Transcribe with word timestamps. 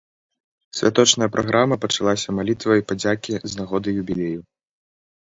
Святочная 0.77 1.25
праграма 1.35 1.75
пачалася 1.83 2.35
малітвай 2.37 2.81
падзякі 2.91 3.31
з 3.49 3.61
нагоды 3.61 3.89
юбілею. 4.05 4.41